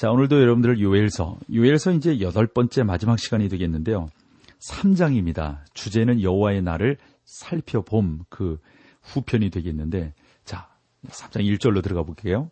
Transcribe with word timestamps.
자, 0.00 0.10
오늘도 0.10 0.40
여러분들 0.40 0.80
요엘서, 0.80 1.40
요엘서 1.52 1.92
이제 1.92 2.20
여덟 2.22 2.46
번째 2.46 2.84
마지막 2.84 3.18
시간이 3.18 3.50
되겠는데요. 3.50 4.08
3장입니다. 4.58 5.58
주제는 5.74 6.22
여호와의 6.22 6.62
날을 6.62 6.96
살펴봄 7.26 8.20
그 8.30 8.58
후편이 9.02 9.50
되겠는데 9.50 10.14
자, 10.46 10.70
3장 11.06 11.42
1절로 11.42 11.82
들어가 11.82 12.02
볼게요. 12.02 12.50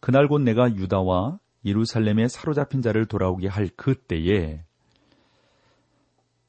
그날 0.00 0.28
곧 0.28 0.42
내가 0.42 0.70
유다와 0.70 1.38
예루살렘에 1.64 2.28
사로잡힌 2.28 2.82
자를 2.82 3.06
돌아오게 3.06 3.48
할 3.48 3.68
그때에 3.68 4.62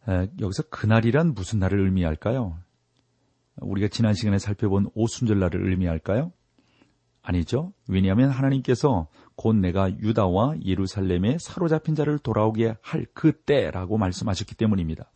에, 0.10 0.28
여기서 0.42 0.64
그날이란 0.70 1.36
무슨 1.36 1.60
날을 1.60 1.80
의미할까요? 1.86 2.58
우리가 3.62 3.88
지난 3.88 4.14
시간에 4.14 4.40
살펴본 4.40 4.90
오순절날을 4.94 5.70
의미할까요? 5.70 6.34
아니죠. 7.28 7.74
왜냐하면 7.88 8.30
하나님께서 8.30 9.08
곧 9.38 9.56
내가 9.56 9.90
유다와 9.92 10.56
예루살렘에 10.66 11.38
사로잡힌 11.40 11.96
자를 11.96 12.18
돌아오게 12.18 12.76
할 12.82 13.06
그때라고 13.14 13.98
말씀하셨기 13.98 14.56
때문입니다. 14.56 15.10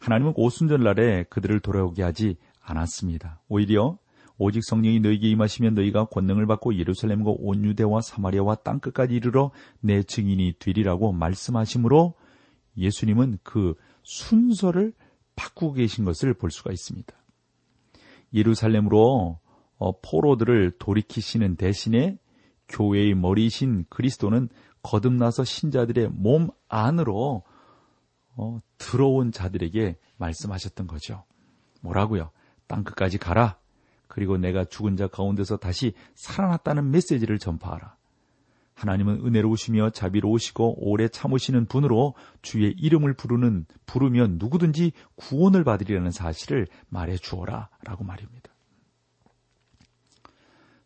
하나님은 0.00 0.34
오순절 0.36 0.82
날에 0.82 1.24
그들을 1.30 1.60
돌아오게 1.60 2.02
하지 2.02 2.36
않았습니다. 2.60 3.40
오히려 3.48 3.98
오직 4.36 4.62
성령이 4.64 5.00
너희에게 5.00 5.30
임하시면 5.30 5.74
너희가 5.74 6.06
권능을 6.06 6.46
받고 6.46 6.76
예루살렘과 6.76 7.34
온 7.38 7.64
유대와 7.64 8.00
사마리아와 8.02 8.56
땅 8.56 8.80
끝까지 8.80 9.14
이르러 9.14 9.52
내 9.80 10.02
증인이 10.02 10.54
되리라고 10.58 11.12
말씀하시므로 11.12 12.14
예수님은 12.76 13.38
그 13.44 13.74
순서를 14.02 14.92
바꾸고 15.36 15.74
계신 15.74 16.04
것을 16.04 16.34
볼 16.34 16.50
수가 16.50 16.72
있습니다. 16.72 17.14
예루살렘으로 18.34 19.38
어, 19.78 20.00
포로들을 20.00 20.78
돌이키시는 20.78 21.56
대신에 21.56 22.18
교회의 22.68 23.14
머리이신 23.14 23.86
그리스도는 23.88 24.48
거듭나서 24.82 25.44
신자들의 25.44 26.08
몸 26.12 26.48
안으로 26.68 27.42
어, 28.36 28.60
들어온 28.78 29.32
자들에게 29.32 29.98
말씀하셨던 30.16 30.86
거죠. 30.86 31.24
뭐라고요? 31.80 32.30
땅 32.66 32.84
끝까지 32.84 33.18
가라. 33.18 33.58
그리고 34.08 34.36
내가 34.36 34.64
죽은 34.64 34.96
자 34.96 35.08
가운데서 35.08 35.56
다시 35.56 35.92
살아났다는 36.14 36.90
메시지를 36.90 37.38
전파하라. 37.38 37.96
하나님은 38.74 39.24
은혜로우시며 39.24 39.90
자비로우시고 39.90 40.86
오래 40.86 41.08
참으시는 41.08 41.66
분으로 41.66 42.14
주의 42.42 42.72
이름을 42.78 43.14
부르는 43.14 43.64
부르면 43.86 44.36
누구든지 44.38 44.92
구원을 45.16 45.64
받으리라는 45.64 46.10
사실을 46.10 46.66
말해 46.88 47.16
주어라 47.16 47.70
라고 47.82 48.04
말입니다. 48.04 48.50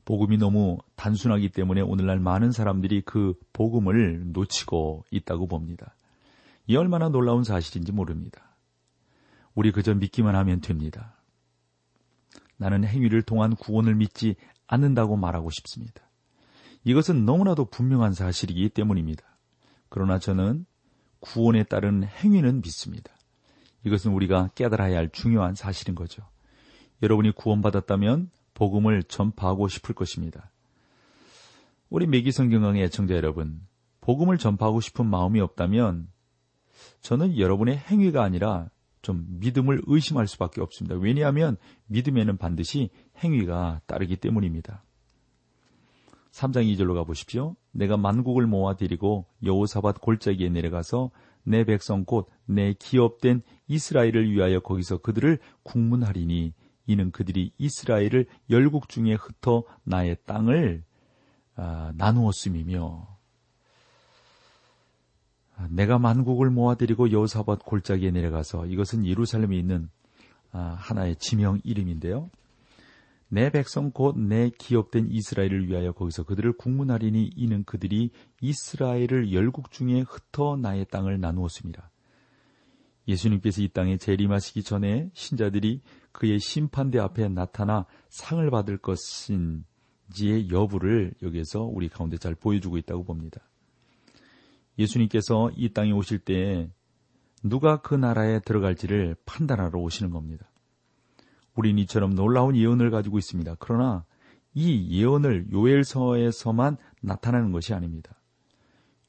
복음이 0.04 0.38
너무 0.38 0.78
단순하기 0.96 1.50
때문에 1.50 1.80
오늘날 1.80 2.18
많은 2.18 2.52
사람들이 2.52 3.02
그 3.02 3.34
복음을 3.52 4.32
놓치고 4.32 5.04
있다고 5.10 5.46
봅니다. 5.46 5.94
이 6.66 6.76
얼마나 6.76 7.08
놀라운 7.08 7.44
사실인지 7.44 7.92
모릅니다. 7.92 8.56
우리 9.54 9.72
그저 9.72 9.94
믿기만 9.94 10.34
하면 10.36 10.60
됩니다. 10.60 11.16
나는 12.56 12.84
행위를 12.84 13.22
통한 13.22 13.56
구원을 13.56 13.94
믿지 13.94 14.36
않는다고 14.66 15.16
말하고 15.16 15.50
싶습니다. 15.50 16.02
이것은 16.84 17.24
너무나도 17.24 17.66
분명한 17.66 18.14
사실이기 18.14 18.70
때문입니다. 18.70 19.24
그러나 19.88 20.18
저는 20.18 20.66
구원에 21.20 21.64
따른 21.64 22.04
행위는 22.04 22.62
믿습니다. 22.62 23.12
이것은 23.84 24.12
우리가 24.12 24.50
깨달아야 24.54 24.96
할 24.96 25.10
중요한 25.10 25.54
사실인 25.54 25.94
거죠. 25.94 26.22
여러분이 27.02 27.32
구원받았다면 27.32 28.30
복음을 28.60 29.02
전파하고 29.04 29.68
싶을 29.68 29.94
것입니다. 29.94 30.50
우리 31.88 32.06
매기 32.06 32.30
성경강의 32.30 32.84
애청자 32.84 33.14
여러분, 33.14 33.66
복음을 34.02 34.36
전파하고 34.36 34.82
싶은 34.82 35.06
마음이 35.06 35.40
없다면 35.40 36.08
저는 37.00 37.38
여러분의 37.38 37.78
행위가 37.78 38.22
아니라 38.22 38.68
좀 39.00 39.24
믿음을 39.40 39.80
의심할 39.86 40.28
수밖에 40.28 40.60
없습니다. 40.60 40.94
왜냐하면 40.94 41.56
믿음에는 41.86 42.36
반드시 42.36 42.90
행위가 43.24 43.80
따르기 43.86 44.16
때문입니다. 44.16 44.84
3장 46.32 46.70
2절로 46.76 46.94
가보십시오. 46.94 47.56
내가 47.72 47.96
만국을 47.96 48.46
모아 48.46 48.76
데리고 48.76 49.26
여호사밧 49.42 50.02
골짜기에 50.02 50.50
내려가서 50.50 51.10
내 51.44 51.64
백성 51.64 52.04
곧 52.04 52.28
내 52.50 52.74
기업된 52.74 53.42
이스라엘을 53.68 54.30
위하여 54.30 54.60
거기서 54.60 54.98
그들을 54.98 55.38
국문하리니 55.62 56.52
이는 56.90 57.12
그들이 57.12 57.52
이스라엘을 57.56 58.26
열국 58.50 58.88
중에 58.88 59.14
흩어 59.14 59.62
나의 59.84 60.16
땅을 60.26 60.82
아, 61.54 61.92
나누었음이며 61.94 63.06
아, 65.56 65.68
내가 65.70 66.00
만국을 66.00 66.50
모아들이고 66.50 67.12
여호사밧 67.12 67.64
골짜기에 67.64 68.10
내려가서 68.10 68.66
이것은 68.66 69.06
예루살렘에 69.06 69.56
있는 69.56 69.88
아, 70.50 70.74
하나의 70.78 71.14
지명 71.16 71.60
이름인데요. 71.62 72.28
내 73.28 73.50
백성 73.50 73.92
곧 73.92 74.16
내 74.16 74.50
기업된 74.58 75.12
이스라엘을 75.12 75.68
위하여 75.68 75.92
거기서 75.92 76.24
그들을 76.24 76.54
국문하리니 76.54 77.34
이는 77.36 77.62
그들이 77.62 78.10
이스라엘을 78.40 79.32
열국 79.32 79.70
중에 79.70 80.00
흩어 80.00 80.56
나의 80.56 80.86
땅을 80.86 81.20
나누었습니다. 81.20 81.88
예수님께서 83.06 83.62
이 83.62 83.68
땅에 83.68 83.96
재림하시기 83.96 84.64
전에 84.64 85.10
신자들이 85.14 85.82
그의 86.12 86.38
심판대 86.38 86.98
앞에 86.98 87.28
나타나 87.28 87.86
상을 88.08 88.50
받을 88.50 88.78
것인지의 88.78 90.50
여부를 90.50 91.14
여기에서 91.22 91.62
우리 91.62 91.88
가운데 91.88 92.16
잘 92.18 92.34
보여주고 92.34 92.78
있다고 92.78 93.04
봅니다. 93.04 93.40
예수님께서 94.78 95.50
이 95.56 95.72
땅에 95.72 95.92
오실 95.92 96.18
때에 96.20 96.70
누가 97.42 97.80
그 97.80 97.94
나라에 97.94 98.40
들어갈지를 98.40 99.16
판단하러 99.24 99.78
오시는 99.78 100.10
겁니다. 100.10 100.46
우린 101.54 101.78
이처럼 101.78 102.14
놀라운 102.14 102.56
예언을 102.56 102.90
가지고 102.90 103.18
있습니다. 103.18 103.56
그러나 103.58 104.04
이 104.54 104.98
예언을 104.98 105.52
요엘서에서만 105.52 106.76
나타나는 107.02 107.52
것이 107.52 107.72
아닙니다. 107.72 108.14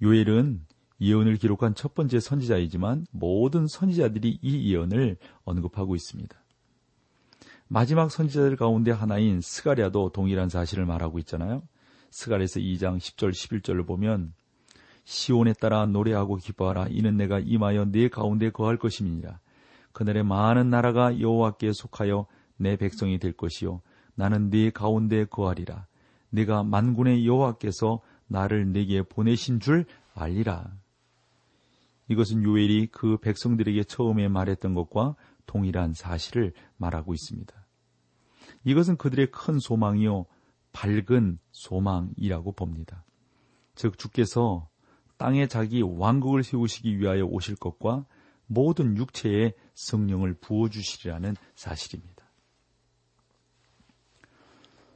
요엘은 0.01 0.65
예언을 0.99 1.37
기록한 1.37 1.73
첫 1.73 1.95
번째 1.95 2.19
선지자이지만 2.19 3.07
모든 3.11 3.67
선지자들이 3.67 4.39
이 4.41 4.73
예언을 4.73 5.17
언급하고 5.43 5.95
있습니다. 5.95 6.40
마지막 7.73 8.11
선지자들 8.11 8.57
가운데 8.57 8.91
하나인 8.91 9.39
스가랴도 9.39 10.09
동일한 10.09 10.49
사실을 10.49 10.85
말하고 10.85 11.19
있잖아요. 11.19 11.63
스가랴에서 12.09 12.59
2장 12.59 12.97
10절 12.97 13.31
11절을 13.31 13.87
보면 13.87 14.33
시온에 15.05 15.53
따라 15.53 15.85
노래하고 15.85 16.35
기뻐하라 16.35 16.87
이는 16.89 17.15
내가 17.15 17.39
임하여 17.39 17.85
네 17.85 18.09
가운데 18.09 18.49
거할 18.49 18.75
것임이니라. 18.75 19.39
그날에 19.93 20.21
많은 20.21 20.69
나라가 20.69 21.17
여호와께 21.17 21.71
속하여 21.71 22.25
내 22.57 22.75
백성이 22.75 23.19
될 23.19 23.31
것이요 23.31 23.79
나는 24.15 24.49
네 24.49 24.69
가운데 24.69 25.23
거하리라. 25.23 25.87
네가 26.31 26.63
만군의 26.63 27.25
여호와께서 27.25 28.01
나를 28.27 28.73
네게 28.73 29.03
보내신 29.03 29.61
줄 29.61 29.85
알리라. 30.13 30.73
이것은 32.09 32.43
요엘이 32.43 32.87
그 32.87 33.15
백성들에게 33.15 33.85
처음에 33.85 34.27
말했던 34.27 34.73
것과 34.73 35.15
동일한 35.45 35.93
사실을 35.93 36.51
말하고 36.75 37.13
있습니다. 37.13 37.60
이것은 38.63 38.97
그들의 38.97 39.31
큰 39.31 39.59
소망이요, 39.59 40.25
밝은 40.71 41.39
소망이라고 41.51 42.53
봅니다. 42.53 43.05
즉, 43.75 43.97
주께서 43.97 44.69
땅에 45.17 45.47
자기 45.47 45.81
왕국을 45.81 46.43
세우시기 46.43 46.99
위하여 46.99 47.25
오실 47.25 47.55
것과 47.55 48.05
모든 48.47 48.97
육체에 48.97 49.53
성령을 49.75 50.35
부어 50.35 50.69
주시리라는 50.69 51.35
사실입니다. 51.55 52.25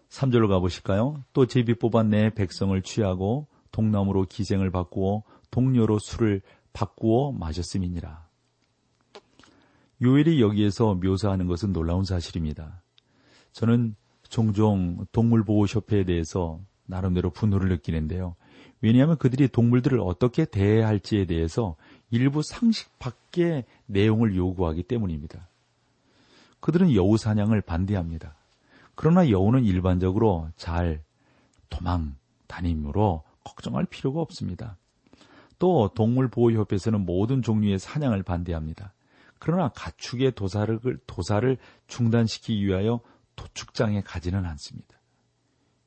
3절로 0.10 0.48
가보실까요? 0.48 1.24
또 1.34 1.46
제비 1.46 1.74
뽑아 1.74 2.04
내 2.04 2.30
백성을 2.34 2.80
취하고 2.82 3.48
동남으로 3.72 4.26
기생을 4.26 4.72
바꾸어 4.72 5.24
동료로 5.52 6.00
술을 6.00 6.42
바꾸어 6.74 7.32
마셨음이니라. 7.34 8.26
요일이 10.02 10.42
여기에서 10.42 10.96
묘사하는 10.96 11.48
것은 11.48 11.72
놀라운 11.72 12.04
사실입니다. 12.04 12.82
저는 13.56 13.96
종종 14.28 15.06
동물보호협회에 15.14 16.04
대해서 16.04 16.60
나름대로 16.86 17.30
분노를 17.30 17.70
느끼는데요. 17.70 18.36
왜냐하면 18.82 19.18
그들이 19.18 19.48
동물들을 19.48 19.98
어떻게 20.02 20.44
대해야 20.44 20.88
할지에 20.88 21.24
대해서 21.26 21.78
일부 22.12 22.44
상식 22.44 23.00
밖의 23.00 23.64
내용을 23.86 24.36
요구하기 24.36 24.84
때문입니다. 24.84 25.48
그들은 26.60 26.94
여우 26.96 27.18
사냥을 27.18 27.62
반대합니다. 27.62 28.36
그러나 28.94 29.30
여우는 29.30 29.64
일반적으로 29.64 30.50
잘 30.58 31.02
도망 31.70 32.16
다니므로 32.48 33.24
걱정할 33.46 33.86
필요가 33.86 34.20
없습니다. 34.20 34.76
또 35.60 35.90
동물보호협회에서는 35.96 37.06
모든 37.06 37.42
종류의 37.42 37.80
사냥을 37.80 38.24
반대합니다. 38.24 38.92
그러나 39.40 39.70
가축의 39.70 40.34
도사를, 40.34 40.80
도사를 41.08 41.58
중단시키기 41.88 42.66
위하여 42.66 43.00
도축장에 43.36 44.02
가지는 44.02 44.46
않습니다. 44.46 45.00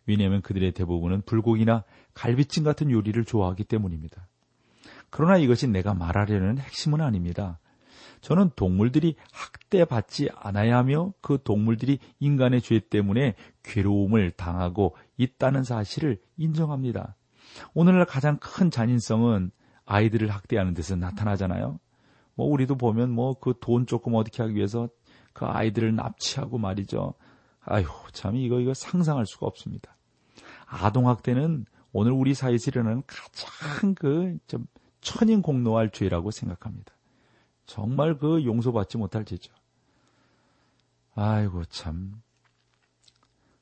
왜냐하면 0.06 0.40
그들의 0.40 0.72
대부분은 0.72 1.22
불고기나 1.22 1.84
갈비찜 2.14 2.64
같은 2.64 2.90
요리를 2.90 3.24
좋아하기 3.24 3.64
때문입니다. 3.64 4.26
그러나 5.10 5.36
이것이 5.36 5.68
내가 5.68 5.94
말하려는 5.94 6.58
핵심은 6.58 7.00
아닙니다. 7.00 7.58
저는 8.20 8.50
동물들이 8.56 9.16
학대받지 9.32 10.30
않아야 10.34 10.78
하며 10.78 11.12
그 11.20 11.38
동물들이 11.42 11.98
인간의 12.18 12.62
죄 12.62 12.80
때문에 12.80 13.34
괴로움을 13.62 14.32
당하고 14.32 14.96
있다는 15.18 15.62
사실을 15.62 16.18
인정합니다. 16.36 17.16
오늘날 17.74 18.04
가장 18.06 18.38
큰 18.38 18.70
잔인성은 18.70 19.50
아이들을 19.84 20.28
학대하는 20.30 20.74
데서 20.74 20.96
나타나잖아요. 20.96 21.78
뭐 22.34 22.46
우리도 22.48 22.76
보면 22.76 23.10
뭐 23.10 23.34
그 23.34 23.54
돈 23.60 23.86
조금 23.86 24.14
어떻게 24.14 24.42
하기 24.42 24.54
위해서 24.54 24.88
그 25.32 25.44
아이들을 25.46 25.94
납치하고 25.94 26.58
말이죠. 26.58 27.14
아휴 27.68 27.86
참 28.12 28.36
이거 28.36 28.60
이거 28.60 28.74
상상할 28.74 29.26
수가 29.26 29.46
없습니다. 29.46 29.96
아동학대는 30.66 31.66
오늘 31.92 32.12
우리 32.12 32.34
사회에서 32.34 32.70
일어나는 32.70 33.02
가장 33.06 33.94
그좀 33.94 34.66
천인 35.00 35.42
공노할 35.42 35.90
죄라고 35.90 36.30
생각합니다. 36.30 36.92
정말 37.66 38.18
그 38.18 38.44
용서받지 38.44 38.98
못할 38.98 39.24
죄죠. 39.24 39.52
아이고 41.14 41.64
참. 41.66 42.22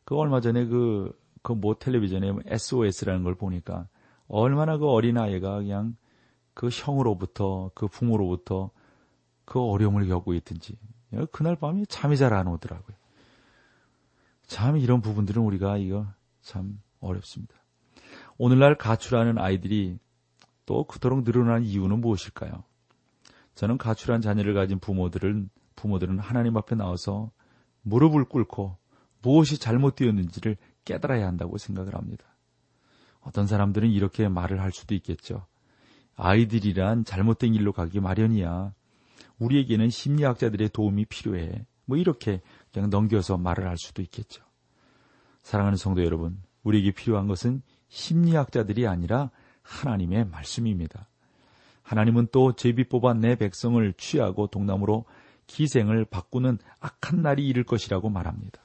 그 0.05 0.17
얼마 0.17 0.41
전에 0.41 0.67
그 0.67 1.13
그 1.47 1.53
모 1.55 1.75
텔레비전에 1.75 2.33
SOS라는 2.47 3.23
걸 3.23 3.37
보니까 3.37 3.87
얼마나 4.27 4.79
그 4.79 4.89
어린 4.89 5.17
아이가 5.17 5.59
그냥 5.59 5.97
그 6.55 6.69
형으로부터 6.71 7.71
그 7.73 7.87
부모로부터 7.87 8.71
그 9.45 9.61
어려움을 9.61 10.09
겪고 10.09 10.35
있든지 10.35 10.77
그날 11.31 11.55
밤에 11.55 11.85
잠이 11.85 12.17
잘 12.17 12.33
안 12.33 12.49
오더라고요. 12.49 12.96
참 14.47 14.77
이런 14.77 15.01
부분들은 15.01 15.43
우리가 15.43 15.77
이거 15.79 16.07
참 16.41 16.81
어렵습니다. 17.01 17.55
오늘날 18.39 18.77
가출하는 18.77 19.39
아이들이 19.39 19.99
또 20.67 20.85
그토록 20.85 21.25
늘어난 21.25 21.63
이유는 21.65 22.01
무엇일까요? 22.01 22.65
저는 23.55 23.79
가출한 23.79 24.21
자녀를 24.21 24.55
가진 24.55 24.79
부모들은 24.79 25.49
부모들은 25.77 26.19
하나님 26.19 26.57
앞에 26.57 26.75
나와서 26.75 27.31
무릎을 27.83 28.25
꿇고 28.25 28.77
무엇이 29.23 29.59
잘못되었는지를 29.59 30.57
깨달아야 30.85 31.27
한다고 31.27 31.59
생각을 31.59 31.95
합니다. 31.95 32.25
어떤 33.21 33.47
사람들은 33.47 33.91
이렇게 33.91 34.29
말을 34.29 34.61
할 34.61 34.73
수도 34.73 34.95
있겠죠. 34.95 35.47
아이들이란 36.15 37.05
잘못된 37.05 37.53
길로 37.53 37.73
가기 37.73 38.01
마련이야. 38.01 38.73
우리에게는 39.39 39.91
심리학자들의 39.91 40.71
도움이 40.71 41.07
필요해. 41.07 41.67
뭐 41.85 41.97
이렇게 41.97 42.41
그냥 42.77 42.91
넘겨서 42.91 43.39
말을 43.39 43.67
할 43.67 43.79
수도 43.79 44.03
있겠죠. 44.03 44.45
사랑하는 45.43 45.79
성도 45.79 46.05
여러분, 46.05 46.43
우리에게 46.63 46.91
필요한 46.91 47.27
것은 47.27 47.63
심리학자들이 47.89 48.87
아니라 48.87 49.31
하나님의 49.63 50.27
말씀입니다. 50.27 51.09
하나님은 51.83 52.29
또 52.33 52.53
제비 52.53 52.87
뽑아 52.87 53.15
내 53.15 53.35
백성을 53.35 53.95
취하고 53.95 54.49
동남으로 54.49 55.07
기생을 55.47 56.05
바꾸는 56.05 56.59
악한 56.81 57.23
날이 57.23 57.49
이를 57.49 57.65
것이라고 57.65 58.11
말합니다. 58.11 58.61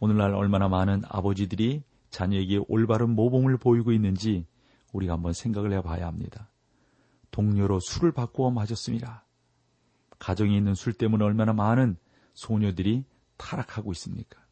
오늘날 0.00 0.34
얼마나 0.34 0.66
많은 0.66 1.02
아버지들이 1.08 1.84
자녀에게 2.10 2.62
올바른 2.66 3.10
모범을 3.10 3.56
보이고 3.56 3.92
있는지 3.92 4.46
우리가 4.92 5.12
한번 5.12 5.32
생각을 5.32 5.72
해봐야 5.74 6.08
합니다. 6.08 6.48
동료로 7.30 7.78
술을 7.78 8.10
바꾸어 8.10 8.50
마셨습니다. 8.50 9.24
가정에 10.18 10.56
있는 10.56 10.74
술 10.74 10.92
때문에 10.92 11.24
얼마나 11.24 11.52
많은 11.52 11.98
소녀들이 12.34 13.04
타락하고 13.36 13.92
있습니까? 13.92 14.42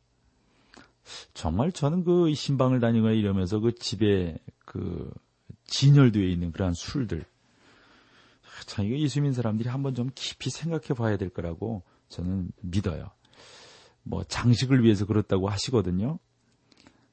정말 1.34 1.72
저는 1.72 2.04
그 2.04 2.32
신방을 2.34 2.80
다니거나 2.80 3.12
이러면서 3.12 3.58
그 3.60 3.74
집에 3.74 4.36
그 4.64 5.12
진열되어 5.66 6.22
있는 6.22 6.52
그러한 6.52 6.74
술들. 6.74 7.24
참, 8.66 8.86
이거 8.86 8.94
이수민 8.94 9.32
사람들이 9.32 9.68
한번 9.68 9.94
좀 9.94 10.10
깊이 10.14 10.50
생각해 10.50 10.88
봐야 10.96 11.16
될 11.16 11.30
거라고 11.30 11.82
저는 12.08 12.52
믿어요. 12.60 13.10
뭐, 14.04 14.24
장식을 14.24 14.82
위해서 14.84 15.06
그렇다고 15.06 15.48
하시거든요. 15.48 16.18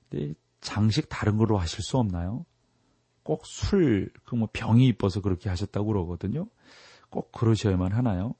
근데 0.09 0.33
장식 0.61 1.07
다른 1.09 1.37
걸로 1.37 1.57
하실 1.57 1.81
수 1.83 1.97
없나요? 1.97 2.45
꼭 3.23 3.45
술, 3.45 4.11
그 4.25 4.35
뭐 4.35 4.49
병이 4.51 4.87
이뻐서 4.87 5.21
그렇게 5.21 5.49
하셨다고 5.49 5.87
그러거든요. 5.87 6.47
꼭 7.09 7.31
그러셔야만 7.31 7.91
하나요? 7.93 8.35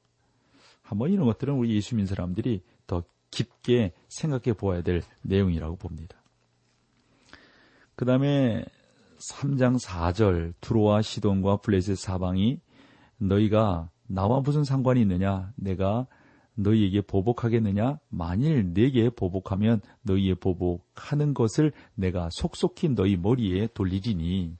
한번 0.90 1.12
이런 1.12 1.24
것들은 1.26 1.54
우리 1.54 1.76
예수민 1.76 2.04
사람들이 2.04 2.64
더 2.88 3.04
깊게 3.30 3.92
생각해 4.08 4.56
보아야 4.56 4.82
될 4.82 5.02
내용이라고 5.22 5.76
봅니다. 5.76 6.20
그 7.94 8.04
다음에 8.04 8.64
3장 9.20 9.80
4절 9.80 10.54
두로와 10.60 11.02
시돈과 11.02 11.58
블레셋 11.58 11.96
사방이 11.96 12.58
너희가 13.18 13.88
나와 14.08 14.40
무슨 14.40 14.64
상관이 14.64 15.02
있느냐? 15.02 15.52
내가 15.54 16.08
너희에게 16.56 17.02
보복하겠느냐? 17.02 18.00
만일 18.08 18.72
내게 18.74 19.10
보복하면 19.10 19.82
너희의 20.02 20.34
보복하는 20.34 21.34
것을 21.34 21.70
내가 21.94 22.30
속속히 22.32 22.88
너희 22.96 23.16
머리에 23.16 23.68
돌리리니. 23.74 24.56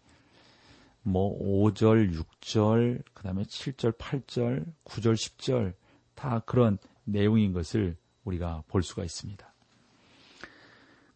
뭐 1.03 1.37
5절, 1.41 2.15
6절, 2.15 3.03
그 3.15 3.25
다음에 3.25 3.43
7절, 3.43 3.99
8절, 3.99 4.65
9절, 4.85 5.15
10절 5.15 5.80
다 6.21 6.43
그런 6.45 6.77
내용인 7.05 7.55
것을 7.55 7.97
우리가 8.25 8.63
볼 8.69 8.83
수가 8.83 9.05
있습니다. 9.05 9.51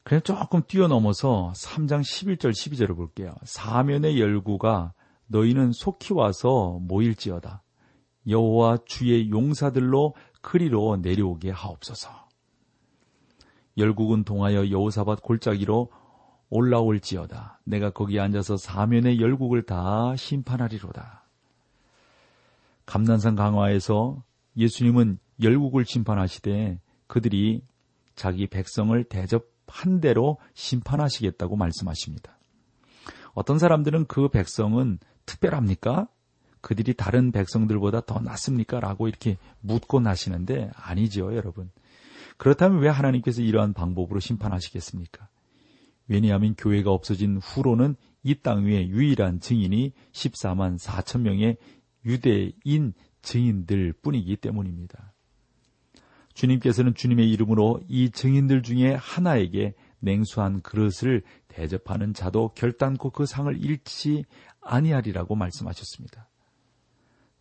그냥 0.02 0.22
조금 0.22 0.62
뛰어넘어서 0.66 1.52
3장 1.54 2.00
11절 2.00 2.50
12절을 2.50 2.96
볼게요. 2.96 3.34
사면의 3.44 4.18
열구가 4.18 4.94
너희는 5.26 5.72
속히 5.72 6.14
와서 6.14 6.78
모일지어다. 6.80 7.62
여호와 8.28 8.78
주의 8.86 9.28
용사들로 9.30 10.14
그리로 10.40 10.96
내려오게 10.96 11.50
하옵소서. 11.50 12.10
열국은 13.76 14.24
동하여 14.24 14.70
여호사밭 14.70 15.20
골짜기로 15.22 15.90
올라올지어다. 16.48 17.60
내가 17.64 17.90
거기 17.90 18.20
앉아서 18.20 18.56
사면의 18.56 19.20
열국을 19.20 19.64
다 19.64 20.16
심판하리로다. 20.16 21.24
감난산 22.86 23.34
강화에서 23.34 24.22
예수님은 24.56 25.18
열국을 25.42 25.84
심판하시되 25.84 26.80
그들이 27.06 27.62
자기 28.14 28.46
백성을 28.46 29.02
대접한 29.04 30.00
대로 30.00 30.38
심판하시겠다고 30.54 31.56
말씀하십니다. 31.56 32.38
어떤 33.32 33.58
사람들은 33.58 34.06
그 34.06 34.28
백성은 34.28 34.98
특별합니까? 35.26 36.08
그들이 36.60 36.94
다른 36.94 37.32
백성들보다 37.32 38.02
더 38.02 38.20
낫습니까? 38.20 38.80
라고 38.80 39.08
이렇게 39.08 39.36
묻고 39.60 40.00
나시는데 40.00 40.70
아니죠, 40.74 41.34
여러분. 41.34 41.70
그렇다면 42.36 42.80
왜 42.80 42.88
하나님께서 42.88 43.42
이러한 43.42 43.74
방법으로 43.74 44.20
심판하시겠습니까? 44.20 45.28
왜냐하면 46.08 46.54
교회가 46.56 46.90
없어진 46.90 47.38
후로는 47.38 47.96
이 48.22 48.34
땅 48.36 48.64
위에 48.64 48.88
유일한 48.88 49.40
증인이 49.40 49.92
14만 50.12 50.78
4천 50.78 51.20
명의 51.20 51.58
유대인 52.06 52.94
증인들 53.24 53.94
뿐이기 54.02 54.36
때문입니다. 54.36 55.12
주님께서는 56.34 56.94
주님의 56.94 57.30
이름으로 57.30 57.80
이 57.88 58.10
증인들 58.10 58.62
중에 58.62 58.94
하나에게 58.94 59.74
냉수한 60.00 60.60
그릇을 60.60 61.22
대접하는 61.48 62.12
자도 62.12 62.52
결단코 62.54 63.10
그 63.10 63.24
상을 63.26 63.56
잃지 63.56 64.24
아니하리라고 64.60 65.34
말씀하셨습니다. 65.34 66.28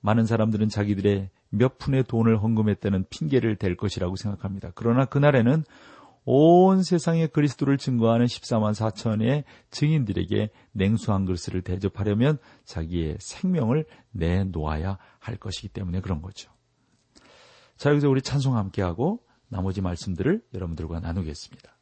많은 0.01 0.25
사람들은 0.25 0.69
자기들의 0.69 1.29
몇 1.49 1.77
푼의 1.77 2.03
돈을 2.03 2.41
헌금했다는 2.41 3.05
핑계를 3.09 3.55
댈 3.57 3.75
것이라고 3.75 4.15
생각합니다. 4.15 4.71
그러나 4.75 5.05
그날에는 5.05 5.63
온 6.25 6.83
세상에 6.83 7.27
그리스도를 7.27 7.77
증거하는 7.77 8.25
14만 8.25 8.73
4천의 8.73 9.43
증인들에게 9.71 10.49
냉수 10.71 11.11
한 11.11 11.25
그릇을 11.25 11.61
대접하려면 11.61 12.37
자기의 12.63 13.17
생명을 13.19 13.85
내놓아야 14.11 14.97
할 15.19 15.37
것이기 15.37 15.69
때문에 15.69 16.01
그런 16.01 16.21
거죠. 16.21 16.51
자, 17.75 17.89
여기서 17.89 18.09
우리 18.09 18.21
찬송 18.21 18.55
함께하고 18.55 19.19
나머지 19.49 19.81
말씀들을 19.81 20.41
여러분들과 20.53 20.99
나누겠습니다. 20.99 21.72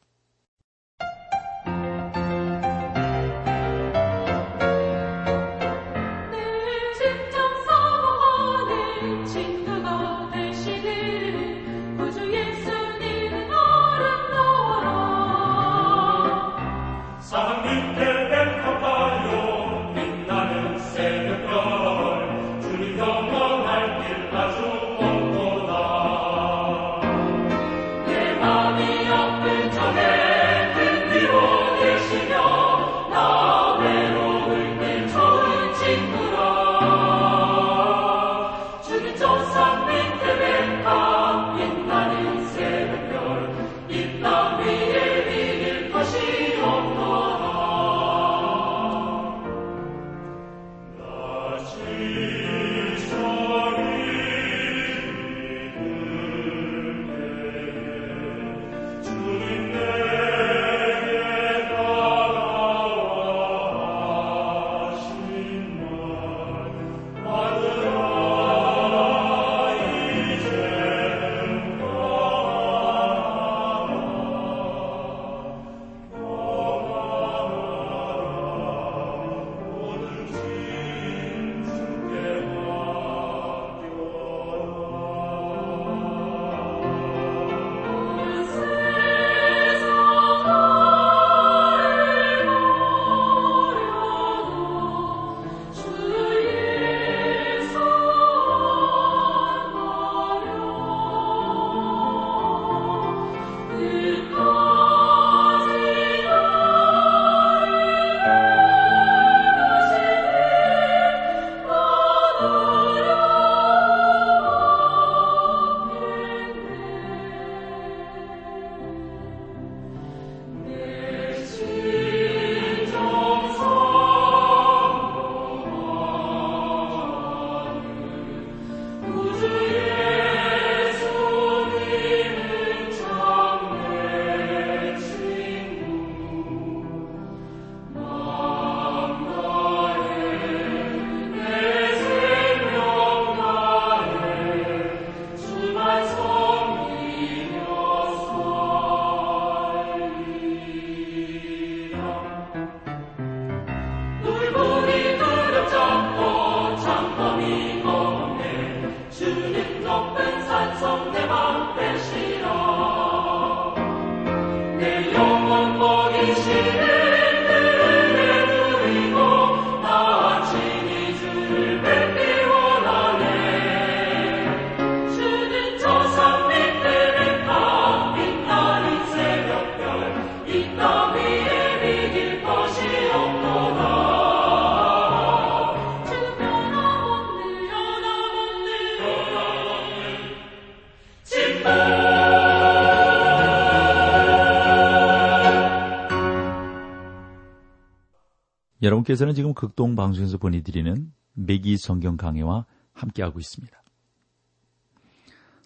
여러분께서는 199.12 199.34
지금 199.34 199.54
극동 199.54 199.96
방송에서 199.96 200.38
보내드리는 200.38 201.12
매기 201.34 201.78
성경 201.78 202.18
강해와 202.18 202.66
함께하고 202.94 203.40
있습니다. 203.40 203.84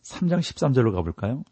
3장 0.03 0.39
13절로 0.39 0.93
가볼까요? 0.93 1.43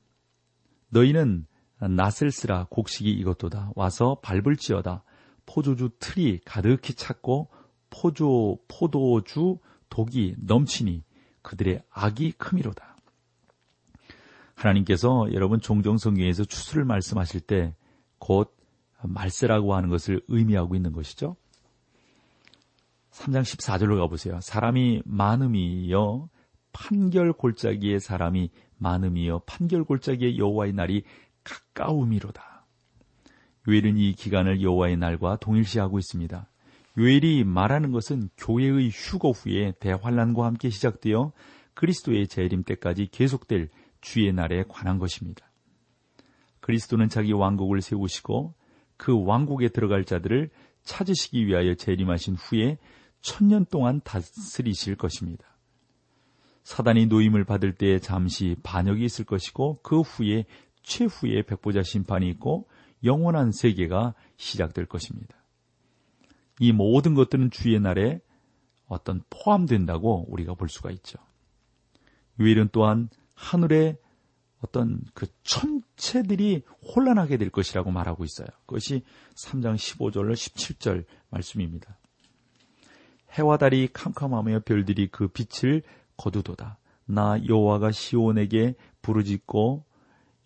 너희는 0.90 1.46
낫을 1.80 2.32
쓰라 2.32 2.68
곡식이 2.70 3.12
이것도다 3.12 3.72
와서 3.76 4.20
밟을지어다 4.22 5.04
포도주 5.46 5.90
틀이 6.00 6.42
가득히 6.46 6.94
찼고 6.94 7.50
포조 7.90 8.58
포도주 8.68 9.60
독이 9.90 10.36
넘치니 10.40 11.04
그들의 11.42 11.84
악이 11.90 12.34
크미로다. 12.34 12.98
하나님께서 14.56 15.28
여러분 15.34 15.60
종종 15.60 15.98
성경에서 15.98 16.46
추수를 16.46 16.86
말씀하실 16.86 17.42
때 17.42 17.76
곧 18.24 18.56
말세라고 19.04 19.76
하는 19.76 19.90
것을 19.90 20.22
의미하고 20.30 20.76
있는 20.76 20.94
것이죠. 20.94 21.36
3장 23.14 23.44
14절로 23.44 24.00
가보세요. 24.00 24.40
사람이 24.42 25.04
많음이여 25.06 26.30
판결 26.72 27.32
골짜기의 27.34 28.00
사람이 28.00 28.50
많음이여 28.78 29.44
판결 29.46 29.84
골짜기의 29.84 30.40
여호와의 30.40 30.74
날이 30.74 31.04
가까움이로다. 31.44 32.66
요엘은 33.68 33.98
이 33.98 34.14
기간을 34.14 34.62
여호와의 34.62 34.98
날과 34.98 35.38
동일시하고 35.38 36.00
있습니다. 36.00 36.50
요엘이 36.98 37.44
말하는 37.44 37.92
것은 37.92 38.30
교회의 38.38 38.90
휴거 38.90 39.30
후에 39.30 39.74
대환란과 39.80 40.46
함께 40.46 40.70
시작되어 40.70 41.32
그리스도의 41.76 42.28
재림 42.28 42.64
때까지 42.64 43.10
계속될 43.12 43.70
주의 44.02 44.34
날에 44.34 44.64
관한 44.68 44.98
것입니다. 44.98 45.52
그리스도는 46.60 47.10
자기 47.10 47.32
왕국을 47.32 47.82
세우시고 47.82 48.56
그 48.98 49.24
왕국에 49.24 49.70
들어갈 49.70 50.04
자들을 50.04 50.50
찾으시기 50.84 51.48
위하여 51.48 51.74
재림하신 51.76 52.36
후에 52.36 52.78
천년 53.24 53.66
동안 53.66 54.02
다스리실 54.04 54.96
것입니다. 54.96 55.46
사단이 56.64 57.08
노임을 57.08 57.46
받을 57.46 57.74
때에 57.74 58.00
잠시 58.00 58.56
반역이 58.64 59.04
있을 59.04 59.26
것이고 59.26 59.80
그 59.82 60.02
후에 60.02 60.46
최후의 60.84 61.44
백보자 61.44 61.82
심판이 61.84 62.30
있고 62.32 62.68
영원한 63.04 63.52
세계가 63.52 64.14
시작될 64.38 64.86
것입니다. 64.86 65.36
이 66.60 66.72
모든 66.72 67.16
것들은 67.16 67.50
주의 67.50 67.80
날에 67.80 68.22
어떤 68.88 69.24
포함된다고 69.30 70.26
우리가 70.30 70.54
볼 70.54 70.70
수가 70.70 70.92
있죠. 70.92 71.18
유일은 72.40 72.70
또한 72.72 73.10
하늘의 73.36 73.98
어떤 74.62 75.02
그 75.14 75.28
천체들이 75.44 76.64
혼란하게 76.96 77.38
될 77.38 77.50
것이라고 77.50 77.92
말하고 77.92 78.24
있어요. 78.24 78.48
그것이 78.66 79.04
3장 79.36 79.76
15절, 79.76 80.34
17절 80.34 81.06
말씀입니다. 81.30 81.98
해와 83.34 83.58
달이 83.58 83.90
캄캄하며 83.94 84.62
별들이 84.62 85.08
그 85.08 85.28
빛을 85.28 85.82
거두도다. 86.18 86.78
나 87.06 87.38
여호와가 87.48 87.92
시온에게 87.92 88.76
부르짖고 89.02 89.86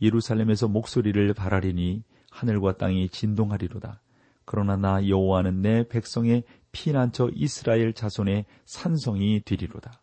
예루살렘에서 0.02 0.68
목소리를 0.68 1.34
바라리니 1.34 2.04
하늘과 2.32 2.78
땅이 2.78 3.10
진동하리로다. 3.10 4.02
그러나 4.46 4.78
나 4.78 5.08
여호와는 5.08 5.62
내 5.62 5.88
백성의 5.88 6.44
피난처 6.72 7.32
이스라엘 7.34 7.94
자손의 7.94 8.46
산성이 8.66 9.42
되리로다. 9.44 10.02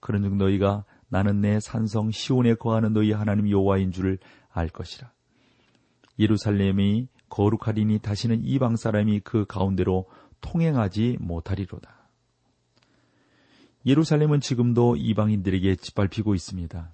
그런즉 0.00 0.36
너희가 0.36 0.84
나는 1.08 1.40
내 1.40 1.60
산성 1.60 2.10
시온에 2.10 2.54
거하는 2.54 2.92
너희 2.92 3.12
하나님 3.12 3.50
여호와인 3.50 3.90
줄을 3.90 4.18
알 4.50 4.68
것이라. 4.68 5.12
예루살렘이 6.18 7.08
거룩하리니 7.28 7.98
다시는 7.98 8.42
이방 8.44 8.76
사람이 8.76 9.20
그 9.20 9.44
가운데로 9.44 10.06
통행하지 10.40 11.18
못하리로다. 11.20 12.05
예루살렘은 13.86 14.40
지금도 14.40 14.96
이방인들에게 14.96 15.76
짓밟히고 15.76 16.34
있습니다. 16.34 16.90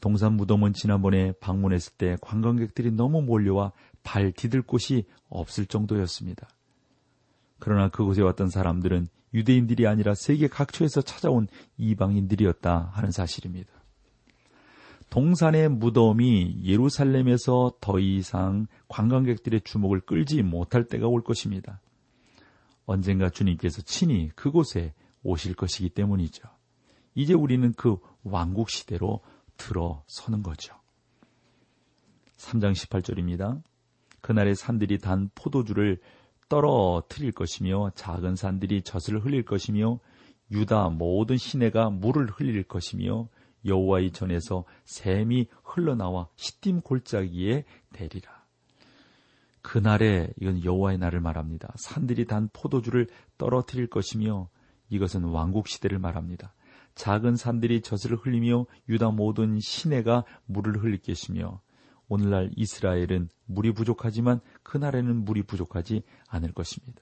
동산 0.00 0.32
무덤은 0.32 0.72
지난번에 0.72 1.32
방문했을 1.40 1.92
때 1.96 2.16
관광객들이 2.20 2.90
너무 2.90 3.22
몰려와 3.22 3.72
발 4.02 4.32
디딜 4.32 4.62
곳이 4.62 5.04
없을 5.28 5.66
정도였습니다. 5.66 6.48
그러나 7.60 7.88
그곳에 7.88 8.22
왔던 8.22 8.48
사람들은 8.48 9.06
유대인들이 9.34 9.86
아니라 9.86 10.14
세계 10.14 10.48
각처에서 10.48 11.02
찾아온 11.02 11.46
이방인들이었다 11.78 12.90
하는 12.92 13.12
사실입니다. 13.12 13.70
동산의 15.10 15.68
무덤이 15.68 16.62
예루살렘에서 16.64 17.74
더 17.80 17.98
이상 18.00 18.66
관광객들의 18.88 19.60
주목을 19.62 20.00
끌지 20.00 20.42
못할 20.42 20.84
때가 20.84 21.06
올 21.06 21.22
것입니다. 21.22 21.80
언젠가 22.86 23.28
주님께서 23.28 23.82
친히 23.82 24.30
그곳에 24.34 24.92
오실 25.22 25.54
것이기 25.54 25.90
때문이죠. 25.90 26.48
이제 27.14 27.34
우리는 27.34 27.72
그 27.74 27.98
왕국 28.22 28.70
시대로 28.70 29.20
들어서는 29.56 30.42
거죠. 30.42 30.74
3장 32.36 32.72
18절입니다. 32.72 33.62
그날의 34.20 34.54
산들이 34.54 34.98
단 34.98 35.30
포도주를 35.34 36.00
떨어뜨릴 36.48 37.32
것이며 37.32 37.90
작은 37.94 38.36
산들이 38.36 38.82
젖을 38.82 39.24
흘릴 39.24 39.44
것이며 39.44 39.98
유다 40.50 40.88
모든 40.90 41.36
시내가 41.36 41.90
물을 41.90 42.26
흘릴 42.26 42.64
것이며 42.64 43.28
여호와의 43.64 44.12
전에서 44.12 44.64
샘이 44.84 45.48
흘러나와 45.62 46.28
시딤 46.36 46.80
골짜기에 46.80 47.64
대리라. 47.92 48.40
그날에 49.62 50.30
이건 50.40 50.64
여호와의 50.64 50.98
날을 50.98 51.20
말합니다. 51.20 51.72
산들이 51.76 52.24
단 52.26 52.48
포도주를 52.52 53.06
떨어뜨릴 53.36 53.88
것이며 53.88 54.48
이것은 54.90 55.24
왕국 55.24 55.68
시대를 55.68 55.98
말합니다. 55.98 56.54
작은 56.94 57.36
산들이 57.36 57.80
젖을 57.80 58.16
흘리며 58.16 58.66
유다 58.88 59.10
모든 59.10 59.58
시내가 59.58 60.24
물을 60.46 60.82
흘릴 60.82 60.98
것이며 60.98 61.62
오늘날 62.08 62.50
이스라엘은 62.56 63.28
물이 63.46 63.72
부족하지만 63.72 64.40
그날에는 64.64 65.24
물이 65.24 65.44
부족하지 65.44 66.02
않을 66.28 66.52
것입니다. 66.52 67.00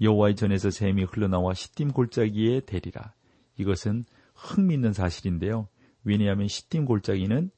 여호와의 0.00 0.36
전에서 0.36 0.70
샘이 0.70 1.04
흘러나와 1.04 1.54
시딤 1.54 1.92
골짜기에 1.92 2.60
대리라. 2.60 3.14
이것은 3.56 4.04
흥미있는 4.34 4.92
사실인데요. 4.92 5.68
왜냐하면 6.04 6.48
시딤 6.48 6.84
골짜기는 6.84 7.50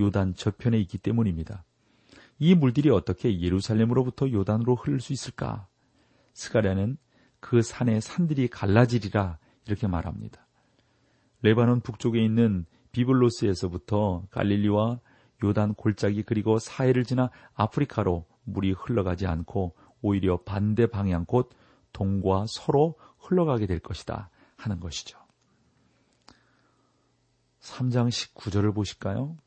요단 0.00 0.34
저편에 0.34 0.78
있기 0.80 0.98
때문입니다. 0.98 1.64
이 2.40 2.54
물들이 2.54 2.90
어떻게 2.90 3.40
예루살렘으로부터 3.40 4.30
요단으로 4.30 4.76
흐를 4.76 5.00
수 5.00 5.12
있을까? 5.12 5.66
스가랴는 6.34 6.98
그 7.48 7.62
산의 7.62 8.02
산들이 8.02 8.48
갈라지리라 8.48 9.38
이렇게 9.66 9.86
말합니다. 9.86 10.46
레바논 11.40 11.80
북쪽에 11.80 12.22
있는 12.22 12.66
비블로스에서부터 12.92 14.26
갈릴리와 14.30 15.00
요단 15.42 15.72
골짜기 15.72 16.24
그리고 16.24 16.58
사해를 16.58 17.04
지나 17.04 17.30
아프리카로 17.54 18.26
물이 18.44 18.72
흘러가지 18.72 19.26
않고 19.26 19.74
오히려 20.02 20.42
반대 20.42 20.88
방향 20.88 21.24
곧 21.24 21.48
동과 21.94 22.44
서로 22.48 22.98
흘러가게 23.18 23.66
될 23.66 23.78
것이다 23.78 24.28
하는 24.58 24.78
것이죠. 24.78 25.18
3장 27.60 28.10
19절을 28.10 28.74
보실까요? 28.74 29.38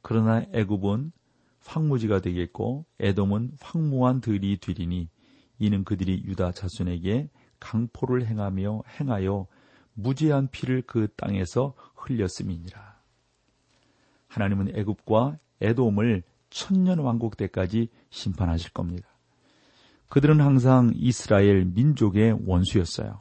그러나 0.00 0.46
애굽은 0.54 1.12
황무지가 1.60 2.22
되겠고 2.22 2.86
에돔은 3.00 3.58
황무한 3.60 4.22
들이 4.22 4.56
되리니 4.56 5.10
이는 5.58 5.84
그들이 5.84 6.22
유다 6.24 6.52
자손에게 6.52 7.30
강포를 7.60 8.26
행하며 8.26 8.82
행하여 9.00 9.46
무죄한 9.94 10.48
피를 10.50 10.82
그 10.82 11.08
땅에서 11.16 11.74
흘렸음이니라. 11.94 12.96
하나님은 14.28 14.76
애굽과 14.76 15.38
에돔을 15.60 16.22
천년 16.50 16.98
왕국 16.98 17.36
때까지 17.36 17.88
심판하실 18.10 18.72
겁니다. 18.72 19.08
그들은 20.08 20.40
항상 20.40 20.92
이스라엘 20.94 21.64
민족의 21.64 22.38
원수였어요. 22.44 23.20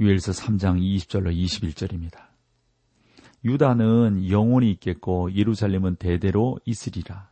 유엘서 0.00 0.32
3장 0.32 0.80
20절로 0.80 1.34
21절입니다. 1.34 2.32
유다는 3.44 4.28
영원히 4.30 4.70
있겠고 4.72 5.32
예루살렘은 5.32 5.96
대대로 5.96 6.58
있으리라. 6.64 7.30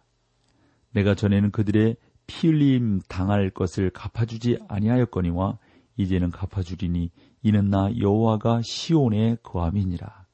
내가 0.92 1.14
전에는 1.14 1.50
그들의 1.50 1.96
피 2.30 2.46
흘림 2.46 3.00
당할 3.08 3.50
것을 3.50 3.90
갚아주지 3.90 4.60
아니하였거니와 4.68 5.58
이제는 5.96 6.30
갚아주리니 6.30 7.10
이는 7.42 7.70
나 7.70 7.90
여호와가 7.98 8.60
시온에 8.62 9.36
거함이니라. 9.42 10.26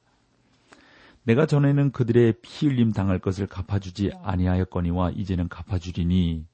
내가 1.24 1.46
전에는 1.46 1.92
그들의 1.92 2.34
피 2.42 2.66
흘림 2.66 2.92
당할 2.92 3.18
것을 3.18 3.46
갚아주지 3.46 4.10
아니하였거니와 4.22 5.12
이제는 5.12 5.48
갚아주리니 5.48 6.44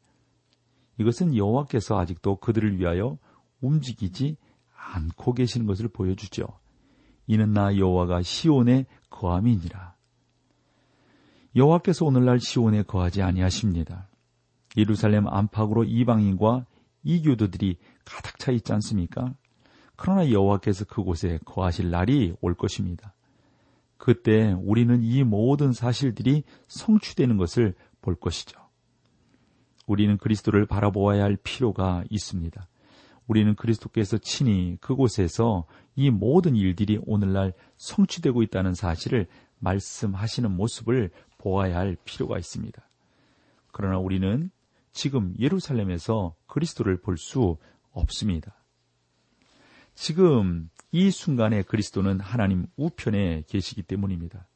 이것은 0.99 1.37
여호와께서 1.37 1.99
아직도 1.99 2.37
그들을 2.37 2.79
위하여 2.79 3.19
움직이지 3.61 4.37
않고 4.95 5.35
계시는 5.35 5.67
것을 5.67 5.89
보여주죠. 5.89 6.47
이는 7.27 7.53
나 7.53 7.77
여호와가 7.77 8.23
시온에 8.23 8.87
거함이니라. 9.11 9.97
여호와께서 11.57 12.05
오늘날 12.05 12.39
시온에 12.39 12.85
거하지 12.85 13.23
아니하십니다. 13.23 14.07
예루살렘 14.77 15.27
안팎으로 15.29 15.85
이방인과 15.85 16.67
이교도들이 17.05 17.77
가득 18.05 18.39
차 18.39 18.53
있지 18.53 18.73
않습니까? 18.73 19.35
그러나 19.97 20.31
여호와께서 20.31 20.85
그곳에 20.85 21.39
거하실 21.45 21.91
날이 21.91 22.35
올 22.41 22.55
것입니다. 22.55 23.15
그때 23.99 24.53
우리는 24.63 25.03
이 25.03 25.23
모든 25.23 25.73
사실들이 25.73 26.43
성취되는 26.67 27.37
것을 27.37 27.75
볼 28.01 28.17
것이죠. 28.17 28.61
우리는 29.87 30.17
그리스도를 30.17 30.67
바라보아야 30.67 31.23
할 31.23 31.37
필요가 31.37 32.03
있습니다. 32.11 32.67
우리는 33.27 33.55
그리스도께서 33.55 34.19
친히 34.19 34.77
그곳에서 34.81 35.67
이 35.95 36.11
모든 36.11 36.57
일들이 36.57 36.99
오늘날 37.07 37.53
성취되고 37.77 38.43
있다는 38.43 38.75
사실을 38.75 39.29
말씀하시는 39.61 40.51
모습을 40.51 41.11
보아야 41.39 41.79
할 41.79 41.97
필요가 42.05 42.39
있습니다. 42.39 42.83
그러나 43.71 43.99
우리는 43.99 44.51
지금 44.93 45.35
예루살렘에서 45.39 46.35
그리스도를 46.47 47.01
볼 47.01 47.17
수 47.17 47.57
없습니다. 47.93 48.55
지금 49.95 50.71
이 50.91 51.11
순간에 51.11 51.63
그리스도는 51.63 52.21
하나님 52.21 52.67
우편에 52.77 53.45
계시기 53.49 53.83
때문입니다. 53.83 54.47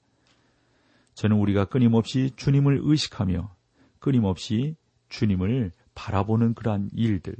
저는 1.14 1.36
우리가 1.36 1.66
끊임없이 1.66 2.30
주님을 2.36 2.80
의식하며 2.82 3.54
끊임없이 3.98 4.76
주님을 5.08 5.72
바라보는 5.94 6.54
그러한 6.54 6.90
일들, 6.94 7.36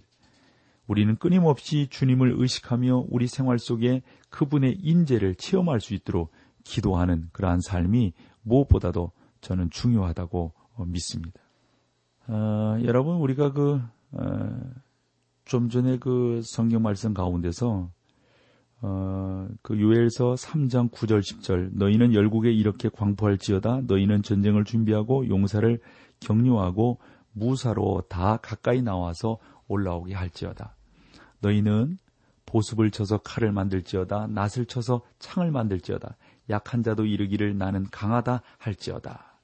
우리는 0.86 1.16
끊임없이 1.16 1.88
주님을 1.90 2.34
의식하며 2.36 3.06
우리 3.08 3.26
생활 3.26 3.58
속에 3.58 4.02
그분의 4.30 4.78
인재를 4.80 5.34
체험할 5.34 5.80
수 5.80 5.94
있도록 5.94 6.30
기도하는 6.64 7.28
그러한 7.32 7.60
삶이 7.60 8.12
무엇보다도 8.42 9.12
저는 9.40 9.70
중요하다고 9.70 10.52
믿습니다. 10.86 11.40
어, 12.28 12.78
여러분 12.84 13.16
우리가 13.16 13.52
그, 13.52 13.80
어, 14.12 14.60
좀 15.44 15.68
전에 15.68 15.98
그 15.98 16.40
성경 16.44 16.82
말씀 16.82 17.14
가운데서 17.14 17.90
어, 18.82 19.48
그 19.62 19.80
요엘서 19.80 20.34
3장 20.34 20.90
9절 20.90 21.20
10절 21.20 21.70
너희는 21.74 22.14
열국에 22.14 22.52
이렇게 22.52 22.88
광포할지어다. 22.88 23.82
너희는 23.86 24.22
전쟁을 24.22 24.64
준비하고 24.64 25.28
용사를 25.28 25.80
격려하고 26.20 26.98
무사로 27.32 28.02
다 28.08 28.38
가까이 28.38 28.82
나와서 28.82 29.38
올라오게 29.68 30.14
할지어다. 30.14 30.74
너희는 31.40 31.98
보습을 32.44 32.90
쳐서 32.90 33.18
칼을 33.18 33.52
만들지어다. 33.52 34.28
낫을 34.28 34.66
쳐서 34.66 35.02
창을 35.18 35.50
만들지어다. 35.50 36.16
약한 36.50 36.82
자도 36.82 37.04
이르기를 37.06 37.58
나는 37.58 37.86
강하다 37.90 38.42
할지어다 38.58 39.35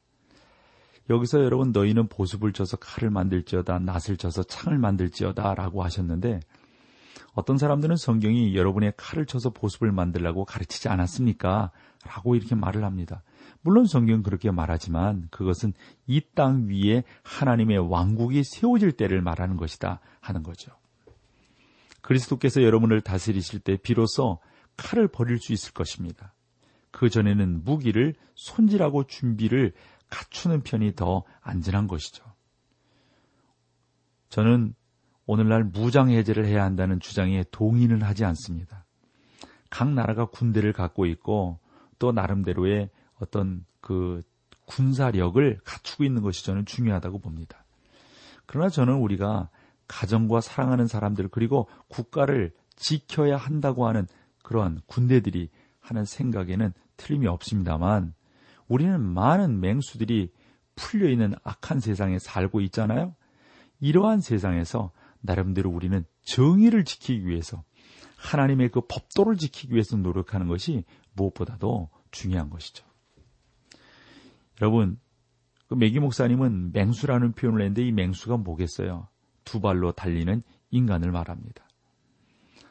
여기서 1.10 1.42
여러분 1.44 1.72
너희는 1.72 2.08
보습을 2.08 2.52
쳐서 2.52 2.76
칼을 2.76 3.10
만들지어다 3.10 3.80
낫을 3.80 4.16
쳐서 4.18 4.42
창을 4.42 4.78
만들지어다라고 4.78 5.82
하셨는데 5.82 6.40
어떤 7.34 7.56
사람들은 7.58 7.96
성경이 7.96 8.54
여러분의 8.54 8.92
칼을 8.96 9.26
쳐서 9.26 9.50
보습을 9.50 9.90
만들라고 9.90 10.44
가르치지 10.44 10.88
않았습니까? 10.88 11.70
라고 12.04 12.34
이렇게 12.34 12.54
말을 12.54 12.84
합니다. 12.84 13.22
물론 13.62 13.86
성경은 13.86 14.22
그렇게 14.22 14.50
말하지만 14.50 15.28
그것은 15.30 15.72
이 16.06 16.20
땅 16.34 16.68
위에 16.68 17.04
하나님의 17.22 17.78
왕국이 17.90 18.42
세워질 18.44 18.92
때를 18.92 19.22
말하는 19.22 19.56
것이다 19.56 20.00
하는 20.20 20.42
거죠. 20.42 20.72
그리스도께서 22.02 22.62
여러분을 22.62 23.00
다스리실 23.00 23.60
때 23.60 23.76
비로소 23.76 24.40
칼을 24.76 25.08
버릴 25.08 25.38
수 25.38 25.52
있을 25.52 25.72
것입니다. 25.72 26.34
그 26.90 27.08
전에는 27.08 27.64
무기를 27.64 28.14
손질하고 28.34 29.04
준비를 29.04 29.72
갖추는 30.12 30.62
편이 30.62 30.94
더 30.94 31.24
안전한 31.40 31.88
것이죠. 31.88 32.22
저는 34.28 34.74
오늘날 35.24 35.64
무장 35.64 36.10
해제를 36.10 36.44
해야 36.44 36.64
한다는 36.64 37.00
주장에 37.00 37.44
동의는 37.50 38.02
하지 38.02 38.24
않습니다. 38.26 38.84
각 39.70 39.90
나라가 39.90 40.26
군대를 40.26 40.74
갖고 40.74 41.06
있고 41.06 41.58
또 41.98 42.12
나름대로의 42.12 42.90
어떤 43.20 43.64
그 43.80 44.22
군사력을 44.66 45.60
갖추고 45.64 46.04
있는 46.04 46.20
것이 46.20 46.44
저는 46.44 46.66
중요하다고 46.66 47.20
봅니다. 47.20 47.64
그러나 48.44 48.68
저는 48.68 48.94
우리가 48.94 49.48
가정과 49.88 50.42
사랑하는 50.42 50.88
사람들 50.88 51.28
그리고 51.28 51.68
국가를 51.88 52.52
지켜야 52.76 53.38
한다고 53.38 53.86
하는 53.86 54.06
그러한 54.42 54.82
군대들이 54.86 55.48
하는 55.80 56.04
생각에는 56.04 56.74
틀림이 56.98 57.26
없습니다만 57.26 58.14
우리는 58.68 59.00
많은 59.00 59.60
맹수들이 59.60 60.32
풀려 60.74 61.10
있는 61.10 61.34
악한 61.44 61.80
세상에 61.80 62.18
살고 62.18 62.60
있잖아요. 62.62 63.14
이러한 63.80 64.20
세상에서 64.20 64.92
나름대로 65.20 65.70
우리는 65.70 66.04
정의를 66.22 66.84
지키기 66.84 67.26
위해서 67.26 67.64
하나님의 68.16 68.70
그 68.70 68.82
법도를 68.88 69.36
지키기 69.36 69.72
위해서 69.74 69.96
노력하는 69.96 70.46
것이 70.46 70.84
무엇보다도 71.14 71.90
중요한 72.10 72.50
것이죠. 72.50 72.84
여러분, 74.60 74.98
그 75.66 75.74
메기 75.74 75.98
목사님은 75.98 76.72
맹수라는 76.72 77.32
표현을 77.32 77.62
했는데 77.62 77.82
이 77.86 77.92
맹수가 77.92 78.36
뭐겠어요? 78.38 79.08
두 79.44 79.60
발로 79.60 79.92
달리는 79.92 80.42
인간을 80.70 81.10
말합니다. 81.10 81.66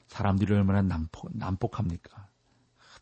사람들이 0.08 0.54
얼마나 0.54 0.82
난폭, 0.82 1.32
난폭합니까? 1.34 2.28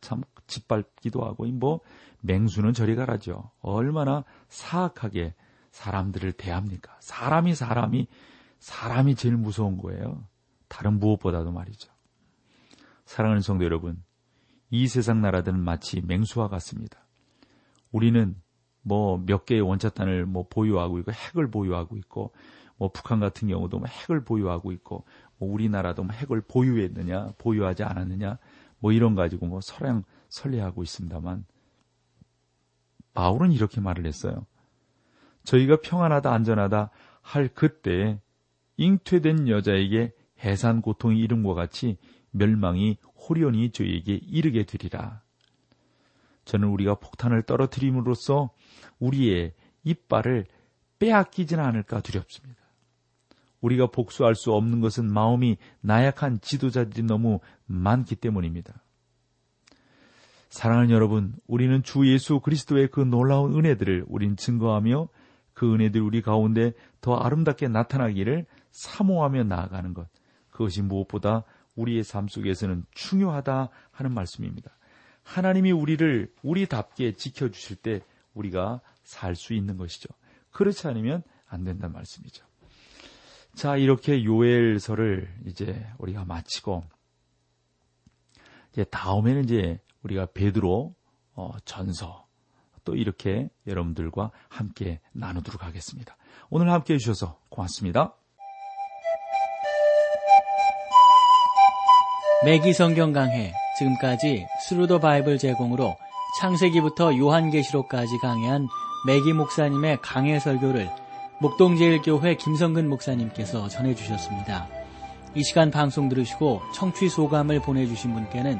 참 0.02 0.22
짓밟기도 0.50 1.24
하고 1.24 1.46
뭐 1.46 1.80
맹수는 2.22 2.74
저리 2.74 2.96
가라죠. 2.96 3.52
얼마나 3.62 4.26
사악하게 4.50 5.34
사람들을 5.72 6.34
대합니까? 6.34 6.98
사람이 7.00 7.56
사람이 7.56 8.08
사람이 8.60 9.16
제일 9.16 9.38
무서운 9.38 9.78
거예요. 9.78 10.26
다른 10.68 11.00
무엇보다도 11.00 11.52
말이죠. 11.52 11.90
사랑하는 13.06 13.42
성도 13.42 13.64
여러분, 13.64 14.04
이 14.70 14.88
세상 14.88 15.22
나라들은 15.22 15.60
마치 15.60 16.02
맹수와 16.02 16.50
같습니다. 16.50 17.00
우리는 17.92 18.36
뭐 18.82 19.18
몇 19.18 19.46
개의 19.46 19.62
원자탄을 19.62 20.26
뭐 20.26 20.48
보유하고 20.50 21.00
있고 21.00 21.12
핵을 21.12 21.50
보유하고 21.50 21.98
있고 21.98 22.34
뭐 22.78 22.92
북한 22.92 23.20
같은 23.20 23.48
경우도 23.48 23.80
뭐 23.80 23.88
핵을 23.88 24.24
보유하고 24.24 24.72
있고 24.72 25.06
뭐 25.38 25.52
우리나라도 25.52 26.04
뭐 26.04 26.14
핵을 26.16 26.42
보유했느냐 26.42 27.34
보유하지 27.38 27.84
않았느냐 27.84 28.38
뭐 28.80 28.92
이런 28.92 29.16
가지고 29.16 29.48
뭐 29.48 29.60
서량 29.62 30.04
설레하고 30.30 30.84
있습니다만 30.84 31.46
바울은 33.14 33.52
이렇게 33.52 33.82
말을 33.82 34.06
했어요. 34.06 34.46
저희가 35.44 35.78
평안하다 35.82 36.32
안전하다 36.32 36.90
할 37.22 37.50
그때 37.50 38.20
잉퇴된 38.78 39.50
여자에게 39.50 40.14
해산 40.44 40.82
고통이 40.82 41.20
이름과 41.20 41.54
같이 41.54 41.98
멸망이 42.32 42.98
호련히 43.16 43.72
저에게 43.72 44.16
이르게 44.16 44.64
되리라. 44.64 45.22
저는 46.46 46.70
우리가 46.70 46.96
폭탄을 46.96 47.44
떨어뜨림으로써 47.44 48.52
우리의 49.00 49.54
이빨을 49.84 50.46
빼앗기지는 51.00 51.64
않을까 51.64 52.02
두렵습니다. 52.02 52.60
우리가 53.62 53.88
복수할 53.88 54.36
수 54.36 54.54
없는 54.54 54.80
것은 54.80 55.12
마음이 55.12 55.58
나약한 55.82 56.40
지도자들이 56.42 57.04
너무 57.04 57.40
많기 57.66 58.16
때문입니다. 58.16 58.82
사랑하는 60.50 60.90
여러분, 60.90 61.36
우리는 61.48 61.84
주 61.84 62.12
예수 62.12 62.40
그리스도의 62.40 62.88
그 62.90 63.02
놀라운 63.02 63.56
은혜들을 63.56 64.06
우린 64.08 64.36
증거하며 64.36 65.08
그 65.54 65.74
은혜들 65.74 66.02
우리 66.02 66.22
가운데 66.22 66.74
더 67.02 67.16
아름답게 67.16 67.68
나타나기를 67.68 68.46
사모하며 68.72 69.44
나아가는 69.44 69.94
것. 69.94 70.08
그것이 70.50 70.82
무엇보다 70.82 71.44
우리의 71.76 72.04
삶 72.04 72.28
속에서는 72.28 72.86
중요하다 72.92 73.70
하는 73.92 74.14
말씀입니다. 74.14 74.72
하나님이 75.24 75.72
우리를 75.72 76.34
우리답게 76.42 77.14
지켜주실 77.14 77.78
때 77.78 78.02
우리가 78.34 78.82
살 79.04 79.36
수 79.36 79.54
있는 79.54 79.78
것이죠. 79.78 80.10
그렇지 80.52 80.88
않으면 80.88 81.24
안 81.48 81.64
된다는 81.64 81.94
말씀이죠. 81.94 82.46
자, 83.54 83.78
이렇게 83.78 84.24
요엘서를 84.24 85.42
이제 85.46 85.86
우리가 86.00 86.26
마치고 86.26 86.84
이제 88.72 88.84
다음에는 88.86 89.44
이제 89.44 89.80
우리가 90.04 90.28
베드로 90.34 90.96
어, 91.36 91.52
전서 91.66 92.26
또 92.84 92.96
이렇게 92.96 93.50
여러분들과 93.68 94.32
함께 94.48 95.00
나누도록 95.14 95.64
하겠습니다. 95.64 96.18
오늘 96.50 96.72
함께 96.72 96.96
해주셔서 96.96 97.40
고맙습니다. 97.50 98.16
맥기 102.46 102.74
성경 102.74 103.12
강해 103.12 103.54
지금까지 103.78 104.48
Thru 104.68 104.86
the 104.86 105.00
Bible 105.00 105.38
제공으로 105.38 105.96
창세기부터 106.40 107.18
요한계시록까지 107.18 108.18
강해한 108.20 108.68
맥기 109.06 109.34
목사님의 109.34 110.00
강해 110.02 110.40
설교를 110.40 110.90
목동제일교회 111.42 112.36
김성근 112.36 112.88
목사님께서 112.90 113.68
전해주셨습니다. 113.68 114.68
이 115.36 115.44
시간 115.44 115.70
방송 115.70 116.10
들으시고 116.10 116.62
청취 116.74 117.10
소감을 117.10 117.62
보내주신 117.62 118.14
분께는 118.14 118.60